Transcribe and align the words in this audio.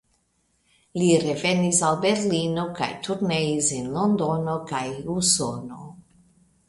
Li 1.01 1.09
revenis 1.23 1.81
al 1.89 1.99
Berlino 2.07 2.63
kaj 2.81 2.89
turneis 3.09 3.71
en 3.81 3.93
Londono 3.99 4.57
kaj 4.73 4.85
Usono. 5.21 5.87